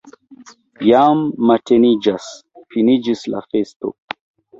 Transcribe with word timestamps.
Jam 0.85 1.19
mateniĝas, 1.49 2.31
finiĝis 2.77 3.23
la 3.35 3.43
festo! 3.53 3.93